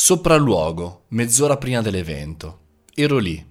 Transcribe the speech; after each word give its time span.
Sopralluogo, 0.00 1.06
mezz'ora 1.08 1.56
prima 1.56 1.82
dell'evento. 1.82 2.60
Ero 2.94 3.18
lì, 3.18 3.44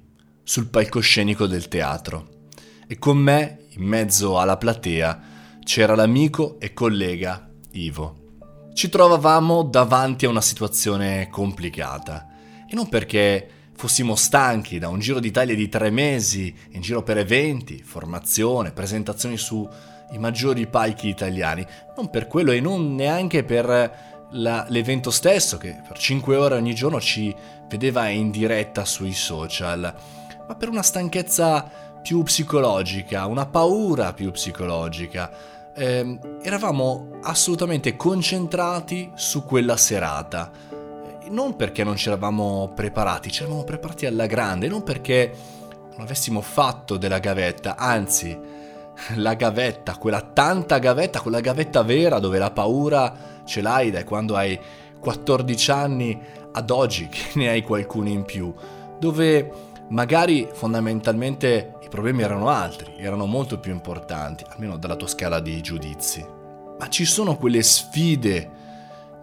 sul 0.44 0.70
palcoscenico 0.70 1.46
del 1.46 1.68
teatro. 1.68 2.46
E 2.88 2.98
con 2.98 3.18
me, 3.18 3.66
in 3.72 3.84
mezzo 3.84 4.40
alla 4.40 4.56
platea, 4.56 5.22
c'era 5.62 5.94
l'amico 5.94 6.58
e 6.62 6.72
collega 6.72 7.50
Ivo. 7.72 8.38
Ci 8.74 8.88
trovavamo 8.88 9.64
davanti 9.64 10.26
a 10.26 10.30
una 10.30 10.40
situazione 10.40 11.28
complicata. 11.30 12.30
E 12.66 12.74
non 12.76 12.88
perché 12.88 13.50
fossimo 13.76 14.16
stanchi 14.16 14.80
da 14.80 14.88
un 14.88 15.00
giro 15.00 15.20
d'Italia 15.20 15.54
di 15.54 15.68
tre 15.68 15.90
mesi, 15.90 16.56
in 16.72 16.80
giro 16.80 17.04
per 17.04 17.18
eventi, 17.18 17.84
formazione, 17.84 18.72
presentazioni 18.72 19.36
sui 19.36 19.68
maggiori 20.18 20.66
palchi 20.66 21.10
italiani. 21.10 21.68
Non 21.98 22.10
per 22.10 22.28
quello 22.28 22.52
e 22.52 22.62
non 22.62 22.96
neanche 22.96 23.44
per 23.44 24.16
la, 24.32 24.66
l'evento 24.70 25.12
stesso, 25.12 25.58
che 25.58 25.82
per 25.88 25.98
5 25.98 26.36
ore 26.36 26.56
ogni 26.56 26.74
giorno 26.74 27.00
ci 27.00 27.36
vedeva 27.68 28.08
in 28.10 28.32
diretta 28.32 28.86
sui 28.86 29.14
social, 29.14 29.94
ma 30.48 30.56
per 30.56 30.70
una 30.70 30.82
stanchezza 30.82 31.70
più 32.02 32.24
psicologica, 32.24 33.26
una 33.26 33.46
paura 33.46 34.14
più 34.14 34.32
psicologica. 34.32 35.32
Eh, 35.76 36.20
eravamo 36.42 37.20
assolutamente 37.22 37.96
concentrati 37.96 39.12
su 39.16 39.44
quella 39.44 39.78
serata. 39.78 40.50
Non 41.30 41.56
perché 41.58 41.84
non 41.84 41.98
ci 41.98 42.08
eravamo 42.08 42.72
preparati, 42.74 43.32
ci 43.32 43.42
eravamo 43.42 43.66
preparati 43.66 44.06
alla 44.06 44.26
grande, 44.26 44.70
non 44.70 44.84
perché 44.84 45.34
non 45.92 46.02
avessimo 46.02 46.42
fatto 46.42 46.96
della 46.96 47.20
gavetta, 47.20 47.76
anzi, 47.76 48.40
la 49.16 49.36
gavetta, 49.36 49.98
quella 49.98 50.22
tanta 50.22 50.80
gavetta, 50.80 51.22
quella 51.22 51.40
gavetta 51.40 51.84
vera 51.84 52.20
dove 52.20 52.38
la 52.38 52.52
paura 52.52 53.16
ce 53.46 53.62
l'hai 53.62 53.92
da 53.92 54.04
quando 54.04 54.36
hai 54.36 54.60
14 55.00 55.72
anni 55.72 56.20
ad 56.52 56.70
oggi 56.70 57.08
che 57.08 57.32
ne 57.36 57.50
hai 57.50 57.62
qualcuno 57.62 58.10
in 58.10 58.24
più, 58.24 58.54
dove 59.00 59.52
magari 59.90 60.48
fondamentalmente 60.52 61.74
i 61.82 61.90
problemi 61.90 62.24
erano 62.24 62.50
altri, 62.50 62.96
erano 62.98 63.26
molto 63.26 63.60
più 63.60 63.72
importanti, 63.72 64.44
almeno 64.50 64.78
dalla 64.78 64.96
tua 64.96 65.08
scala 65.08 65.40
di 65.40 65.62
giudizi. 65.62 66.26
Ma 66.78 66.90
ci 66.90 67.06
sono 67.06 67.38
quelle 67.38 67.64
sfide 67.64 68.52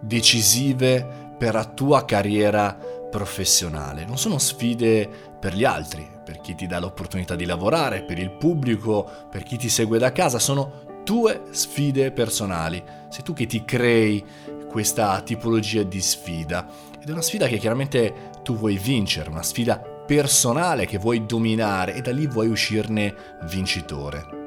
decisive 0.01 1.07
per 1.37 1.55
la 1.55 1.65
tua 1.65 2.05
carriera 2.05 2.77
professionale, 3.15 4.05
non 4.05 4.19
sono 4.19 4.39
sfide 4.39 5.09
per 5.39 5.55
gli 5.55 5.63
altri, 5.63 6.05
per 6.25 6.41
chi 6.41 6.57
ti 6.57 6.67
dà 6.67 6.81
l'opportunità 6.81 7.37
di 7.37 7.45
lavorare, 7.45 8.03
per 8.03 8.19
il 8.19 8.33
pubblico, 8.33 9.09
per 9.31 9.45
chi 9.45 9.57
ti 9.57 9.69
segue 9.69 10.01
da 10.01 10.11
casa, 10.11 10.41
sono 10.41 11.03
tue 11.05 11.43
sfide 11.51 12.11
personali. 12.11 12.83
Sei 13.11 13.23
tu 13.23 13.33
che 13.33 13.47
ti 13.47 13.65
crei 13.65 14.25
questa 14.69 15.21
tipologia 15.21 15.85
di 15.85 16.01
sfida. 16.01 16.67
Ed 17.01 17.09
è 17.09 17.13
una 17.13 17.23
sfida 17.23 17.47
che 17.47 17.59
chiaramente 17.59 18.33
tu 18.43 18.57
vuoi 18.57 18.79
vincere, 18.79 19.31
una 19.31 19.45
sfida 19.45 19.79
personale 19.79 20.85
che 20.85 20.99
vuoi 20.99 21.25
dominare 21.25 21.95
e 21.95 22.01
da 22.01 22.11
lì 22.11 22.27
vuoi 22.27 22.49
uscirne 22.49 23.15
vincitore. 23.45 24.43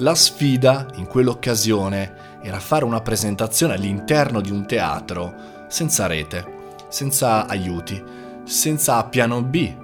La 0.00 0.14
sfida 0.14 0.86
in 0.96 1.06
quell'occasione 1.06 2.40
era 2.42 2.60
fare 2.60 2.84
una 2.84 3.00
presentazione 3.00 3.72
all'interno 3.72 4.42
di 4.42 4.50
un 4.50 4.66
teatro 4.66 5.64
senza 5.68 6.06
rete, 6.06 6.51
senza 6.92 7.46
aiuti, 7.46 8.00
senza 8.44 9.02
piano 9.04 9.42
B, 9.42 9.74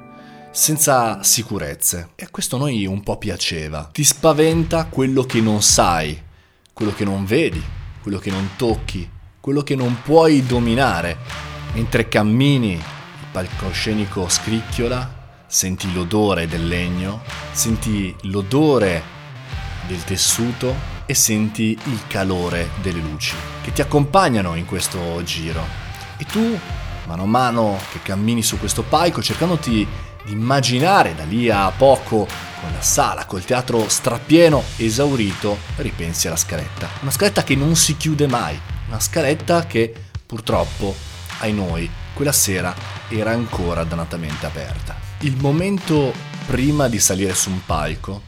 senza 0.51 1.23
sicurezze. 1.23 2.11
E 2.15 2.25
a 2.25 2.29
questo 2.31 2.57
a 2.57 2.59
noi 2.59 2.85
un 2.85 3.03
po' 3.03 3.17
piaceva. 3.17 3.89
Ti 3.91 4.05
spaventa 4.05 4.85
quello 4.85 5.23
che 5.23 5.41
non 5.41 5.63
sai, 5.63 6.21
quello 6.75 6.93
che 6.93 7.05
non 7.05 7.25
vedi, 7.25 7.63
quello 8.03 8.19
che 8.19 8.31
non 8.31 8.51
tocchi, 8.57 9.09
quello 9.41 9.63
che 9.63 9.75
non 9.75 10.03
puoi 10.03 10.45
dominare. 10.45 11.17
Mentre 11.73 12.09
cammini, 12.09 12.73
il 12.75 12.83
palcoscenico 13.33 14.29
scricchiola, 14.29 15.45
senti 15.47 15.91
l'odore 15.95 16.47
del 16.47 16.69
legno, 16.69 17.23
senti 17.53 18.15
l'odore 18.23 19.03
del 19.87 20.05
tessuto 20.05 20.97
e 21.07 21.15
senti 21.15 21.79
il 21.85 22.01
calore 22.07 22.69
delle 22.83 23.01
luci 23.01 23.35
che 23.63 23.73
ti 23.73 23.81
accompagnano 23.81 24.57
in 24.57 24.67
questo 24.67 25.23
giro. 25.23 25.87
E 26.19 26.25
tu, 26.25 26.59
mano 27.09 27.23
a 27.23 27.27
mano 27.27 27.81
che 27.91 28.03
cammini 28.03 28.43
su 28.43 28.59
questo 28.59 28.83
palco, 28.83 29.23
cercandoti 29.23 29.71
di 29.71 30.33
immaginare 30.33 31.15
da 31.15 31.25
lì 31.25 31.49
a 31.49 31.71
poco 31.71 32.29
con 32.61 32.71
la 32.71 32.83
sala, 32.83 33.25
col 33.25 33.45
teatro 33.45 33.89
strapieno, 33.89 34.63
esaurito, 34.77 35.57
ripensi 35.77 36.27
alla 36.27 36.37
scaletta. 36.37 36.87
Una 37.01 37.11
scaletta 37.11 37.45
che 37.45 37.57
non 37.57 37.77
si 37.77 37.97
chiude 37.97 38.27
mai, 38.27 38.61
una 38.89 39.01
scaletta 39.01 39.65
che 39.67 39.93
purtroppo, 40.27 40.95
ai 41.39 41.55
noi, 41.55 41.89
quella 42.13 42.33
sera 42.33 42.75
era 43.09 43.31
ancora 43.31 43.85
dannatamente 43.85 44.45
aperta. 44.45 44.95
Il 45.21 45.37
momento 45.39 46.13
prima 46.47 46.89
di 46.89 46.99
salire 46.99 47.35
su 47.35 47.49
un 47.49 47.65
palco 47.65 48.21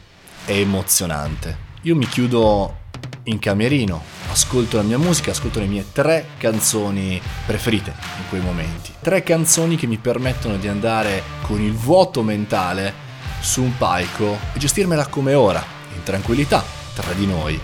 è 0.43 0.53
emozionante. 0.53 1.69
Io 1.83 1.95
mi 1.95 2.07
chiudo 2.07 2.77
in 3.23 3.37
camerino, 3.37 4.03
ascolto 4.31 4.77
la 4.77 4.83
mia 4.83 4.97
musica, 4.97 5.31
ascolto 5.31 5.59
le 5.59 5.65
mie 5.65 5.85
tre 5.91 6.29
canzoni 6.37 7.21
preferite 7.45 7.93
in 8.17 8.23
quei 8.29 8.41
momenti. 8.41 8.93
Tre 9.01 9.23
canzoni 9.23 9.75
che 9.75 9.87
mi 9.87 9.97
permettono 9.97 10.55
di 10.55 10.67
andare 10.67 11.21
con 11.41 11.61
il 11.61 11.73
vuoto 11.73 12.23
mentale 12.23 13.09
su 13.41 13.61
un 13.61 13.77
palco 13.77 14.37
e 14.53 14.59
gestirmela 14.59 15.07
come 15.07 15.33
ora, 15.33 15.63
in 15.93 16.03
tranquillità, 16.03 16.63
tra 16.95 17.11
di 17.13 17.25
noi. 17.25 17.59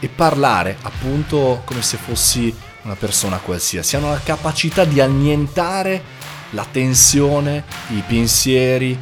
E 0.00 0.08
parlare 0.08 0.78
appunto 0.82 1.62
come 1.66 1.82
se 1.82 1.98
fossi 1.98 2.54
una 2.82 2.96
persona 2.96 3.36
qualsiasi. 3.36 3.96
Hanno 3.96 4.10
la 4.10 4.20
capacità 4.20 4.84
di 4.84 5.00
annientare 5.00 6.02
la 6.50 6.66
tensione, 6.70 7.64
i 7.88 8.02
pensieri, 8.06 8.98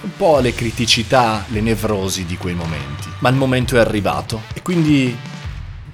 un 0.00 0.16
po' 0.16 0.40
le 0.40 0.52
criticità, 0.52 1.44
le 1.48 1.60
nevrosi 1.60 2.24
di 2.24 2.36
quei 2.36 2.54
momenti. 2.54 3.08
Ma 3.20 3.28
il 3.28 3.36
momento 3.36 3.76
è 3.76 3.78
arrivato 3.78 4.42
e 4.52 4.62
quindi 4.62 5.16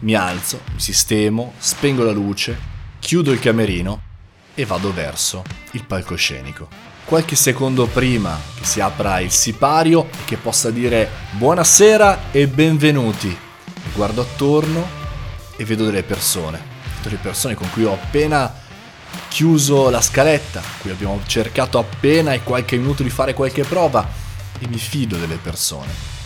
mi 0.00 0.14
alzo, 0.14 0.60
mi 0.72 0.80
sistemo, 0.80 1.54
spengo 1.58 2.04
la 2.04 2.12
luce, 2.12 2.56
chiudo 3.00 3.32
il 3.32 3.40
camerino 3.40 4.02
e 4.54 4.64
vado 4.64 4.92
verso 4.92 5.42
il 5.72 5.84
palcoscenico. 5.84 6.68
Qualche 7.04 7.36
secondo 7.36 7.86
prima 7.86 8.38
che 8.54 8.64
si 8.64 8.80
apra 8.80 9.20
il 9.20 9.30
sipario 9.30 10.08
e 10.10 10.24
che 10.26 10.36
possa 10.36 10.70
dire 10.70 11.08
buonasera 11.32 12.30
e 12.30 12.46
benvenuti, 12.46 13.36
guardo 13.94 14.20
attorno 14.20 14.86
e 15.56 15.64
vedo 15.64 15.84
delle 15.84 16.02
persone, 16.02 16.60
delle 17.02 17.16
persone 17.16 17.54
con 17.54 17.70
cui 17.70 17.84
ho 17.84 17.94
appena 17.94 18.66
chiuso 19.28 19.88
la 19.88 20.02
scaletta, 20.02 20.62
cui 20.80 20.90
abbiamo 20.90 21.20
cercato 21.26 21.78
appena 21.78 22.34
e 22.34 22.42
qualche 22.42 22.76
minuto 22.76 23.02
di 23.02 23.10
fare 23.10 23.34
qualche 23.34 23.64
prova 23.64 24.06
e 24.58 24.68
mi 24.68 24.78
fido 24.78 25.16
delle 25.16 25.36
persone 25.36 26.17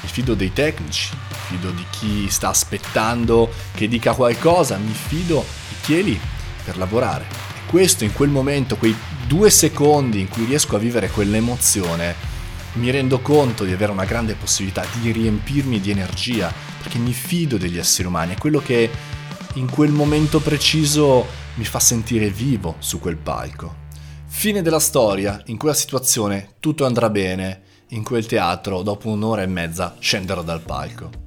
mi 0.00 0.08
fido 0.08 0.34
dei 0.34 0.52
tecnici, 0.52 1.10
mi 1.14 1.56
fido 1.56 1.70
di 1.70 1.84
chi 1.90 2.28
sta 2.28 2.48
aspettando 2.48 3.50
che 3.74 3.88
dica 3.88 4.14
qualcosa, 4.14 4.76
mi 4.76 4.92
fido 4.92 5.44
di 5.68 5.74
chi 5.82 5.98
è 5.98 6.02
lì 6.02 6.20
per 6.64 6.76
lavorare. 6.76 7.24
E 7.56 7.66
questo 7.66 8.04
in 8.04 8.12
quel 8.12 8.30
momento, 8.30 8.76
quei 8.76 8.96
due 9.26 9.50
secondi 9.50 10.20
in 10.20 10.28
cui 10.28 10.44
riesco 10.44 10.76
a 10.76 10.78
vivere 10.78 11.10
quell'emozione, 11.10 12.36
mi 12.74 12.90
rendo 12.90 13.20
conto 13.20 13.64
di 13.64 13.72
avere 13.72 13.92
una 13.92 14.04
grande 14.04 14.34
possibilità 14.34 14.84
di 15.00 15.10
riempirmi 15.10 15.80
di 15.80 15.90
energia, 15.90 16.52
perché 16.80 16.98
mi 16.98 17.12
fido 17.12 17.56
degli 17.56 17.78
esseri 17.78 18.06
umani, 18.06 18.34
è 18.34 18.38
quello 18.38 18.60
che 18.60 18.90
in 19.54 19.68
quel 19.68 19.90
momento 19.90 20.40
preciso 20.40 21.26
mi 21.54 21.64
fa 21.64 21.80
sentire 21.80 22.30
vivo 22.30 22.76
su 22.78 23.00
quel 23.00 23.16
palco. 23.16 23.86
Fine 24.26 24.62
della 24.62 24.78
storia, 24.78 25.42
in 25.46 25.56
quella 25.56 25.74
situazione 25.74 26.54
tutto 26.60 26.84
andrà 26.84 27.10
bene, 27.10 27.62
in 27.88 28.02
quel 28.02 28.26
teatro 28.26 28.82
dopo 28.82 29.08
un'ora 29.08 29.42
e 29.42 29.46
mezza 29.46 29.96
scenderò 29.98 30.42
dal 30.42 30.60
palco. 30.60 31.26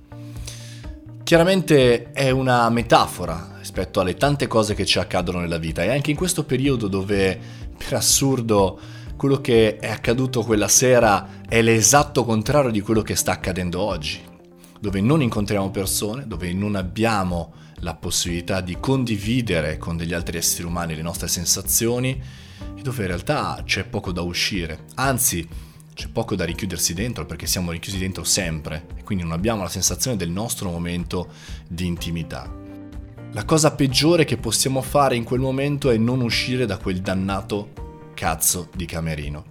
Chiaramente 1.24 2.12
è 2.12 2.30
una 2.30 2.70
metafora 2.70 3.56
rispetto 3.58 4.00
alle 4.00 4.16
tante 4.16 4.48
cose 4.48 4.74
che 4.74 4.86
ci 4.86 5.00
accadono 5.00 5.40
nella 5.40 5.58
vita 5.58 5.84
e 5.84 5.90
anche 5.90 6.12
in 6.12 6.18
questo 6.18 6.44
periodo 6.44 6.88
dove 6.88 7.40
per 7.78 7.94
assurdo 7.94 8.80
quello 9.16 9.40
che 9.40 9.78
è 9.78 9.88
accaduto 9.88 10.44
quella 10.44 10.68
sera 10.68 11.42
è 11.48 11.62
l'esatto 11.62 12.26
contrario 12.26 12.72
di 12.72 12.82
quello 12.82 13.02
che 13.02 13.16
sta 13.16 13.32
accadendo 13.32 13.80
oggi, 13.80 14.20
dove 14.80 15.00
non 15.00 15.22
incontriamo 15.22 15.70
persone, 15.70 16.28
dove 16.28 16.52
non 16.54 16.76
abbiamo 16.76 17.54
la 17.82 17.96
possibilità 17.96 18.62
di 18.62 18.78
condividere 18.80 19.78
con 19.78 19.96
degli 19.96 20.14
altri 20.14 20.38
esseri 20.38 20.66
umani 20.68 20.96
le 20.96 21.02
nostre 21.02 21.28
sensazioni 21.28 22.22
e 22.76 22.82
dove 22.82 23.02
in 23.02 23.08
realtà 23.08 23.62
c'è 23.64 23.86
poco 23.86 24.12
da 24.12 24.22
uscire, 24.22 24.86
anzi 24.96 25.48
c'è 26.02 26.08
poco 26.08 26.36
da 26.36 26.46
richiudersi 26.46 26.96
dentro 26.96 27.28
perché 27.28 27.46
siamo 27.46 27.70
richiusi 27.70 28.00
dentro 28.00 28.24
sempre 28.24 28.88
e 28.96 29.04
quindi 29.04 29.24
non 29.24 29.34
abbiamo 29.34 29.62
la 29.62 29.70
sensazione 29.70 30.18
del 30.18 30.32
nostro 30.32 30.72
momento 30.72 31.28
di 31.68 31.86
intimità. 31.86 32.52
La 33.34 33.46
cosa 33.46 33.76
peggiore 33.76 34.26
che 34.26 34.38
possiamo 34.38 34.82
fare 34.82 35.16
in 35.16 35.24
quel 35.24 35.40
momento 35.40 35.92
è 35.92 35.98
non 35.98 36.22
uscire 36.22 36.66
da 36.66 36.78
quel 36.78 37.02
dannato 37.02 38.10
cazzo 38.16 38.70
di 38.76 38.88
camerino. 38.88 39.46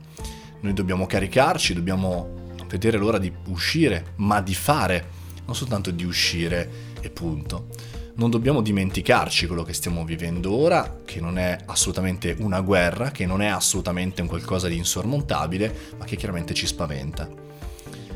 Noi 0.62 0.73
dobbiamo 0.73 1.06
caricarci, 1.06 1.73
dobbiamo 1.73 2.49
vedere 2.67 2.99
l'ora 2.99 3.19
di 3.19 3.32
uscire, 3.47 4.14
ma 4.17 4.41
di 4.41 4.55
fare, 4.55 5.06
non 5.47 5.55
soltanto 5.55 5.93
di 5.93 6.02
uscire 6.02 6.69
e 7.00 7.11
punto. 7.11 7.69
Non 8.14 8.30
dobbiamo 8.30 8.60
dimenticarci 8.60 9.46
quello 9.46 9.62
che 9.62 9.72
stiamo 9.72 10.04
vivendo 10.04 10.52
ora, 10.52 11.00
che 11.04 11.20
non 11.20 11.38
è 11.38 11.56
assolutamente 11.66 12.36
una 12.40 12.60
guerra, 12.60 13.10
che 13.10 13.26
non 13.26 13.42
è 13.42 13.46
assolutamente 13.46 14.20
un 14.22 14.28
qualcosa 14.28 14.68
di 14.68 14.76
insormontabile, 14.76 15.74
ma 15.98 16.04
che 16.04 16.16
chiaramente 16.16 16.54
ci 16.54 16.66
spaventa. 16.66 17.28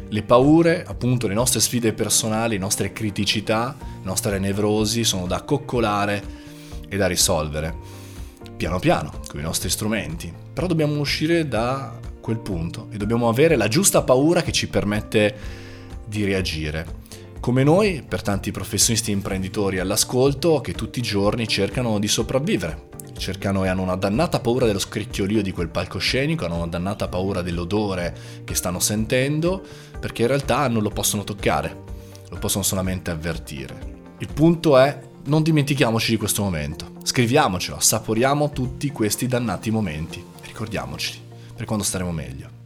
Le 0.09 0.23
paure, 0.23 0.85
appunto, 0.85 1.27
le 1.27 1.35
nostre 1.35 1.61
sfide 1.61 1.93
personali, 1.93 2.55
le 2.55 2.61
nostre 2.61 2.93
criticità, 2.93 3.77
le 3.79 4.01
nostre 4.03 4.39
nevrosi 4.39 5.05
sono 5.05 5.27
da 5.27 5.43
coccolare 5.43 6.23
e 6.89 6.97
da 6.97 7.07
risolvere, 7.07 7.75
piano 8.57 8.79
piano, 8.79 9.21
con 9.29 9.41
i 9.41 9.43
nostri 9.43 9.71
strumenti. 9.71 10.33
Però 10.53 10.67
dobbiamo 10.67 10.99
uscire 10.99 11.49
da 11.49 11.99
quel 12.21 12.39
punto 12.39 12.89
e 12.91 12.97
dobbiamo 12.97 13.29
avere 13.29 13.57
la 13.57 13.69
giusta 13.69 14.03
paura 14.03 14.43
che 14.43 14.53
ci 14.53 14.69
permette 14.69 15.37
di 16.07 16.25
reagire 16.25 17.03
come 17.45 17.63
noi, 17.63 18.03
per 18.03 18.23
tanti 18.23 18.53
professionisti 18.53 19.11
e 19.11 19.13
imprenditori 19.13 19.79
all'ascolto 19.79 20.63
che 20.63 20.73
tutti 20.73 21.01
i 21.01 21.03
giorni 21.03 21.47
cercano 21.47 21.99
di 21.99 22.09
sopravvivere, 22.09 22.89
cercano 23.19 23.65
e 23.65 23.69
hanno 23.69 23.83
una 23.83 23.97
dannata 23.97 24.41
paura 24.41 24.65
dello 24.65 24.79
scricchiolio 24.79 25.43
di 25.43 25.53
quel 25.53 25.69
palcoscenico, 25.69 26.47
hanno 26.47 26.57
una 26.57 26.69
dannata 26.69 27.07
paura 27.07 27.43
dell'odore 27.43 28.17
che 28.45 28.55
stanno 28.55 28.81
sentendo, 28.81 29.63
perché 30.01 30.23
in 30.23 30.29
realtà 30.29 30.67
non 30.69 30.83
lo 30.83 30.89
possono 30.89 31.23
toccare, 31.23 31.83
lo 32.31 32.39
possono 32.39 32.65
solamente 32.65 33.11
avvertire. 33.11 34.15
Il 34.21 34.29
punto 34.33 34.79
è 34.79 34.99
non 35.27 35.43
dimentichiamoci 35.43 36.13
di 36.13 36.17
questo 36.17 36.43
momento, 36.43 36.93
scriviamocelo, 37.03 37.77
assaporiamo 37.77 38.53
tutti 38.53 38.89
questi 38.89 39.27
dannati 39.27 39.71
momenti, 39.71 40.25
ricordiamoceli 40.47 41.21
per 41.55 41.67
quando 41.67 41.85
staremo 41.85 42.11
meglio. 42.11 42.64